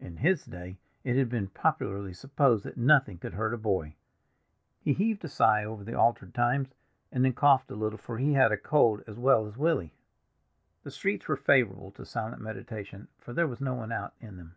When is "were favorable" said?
11.28-11.90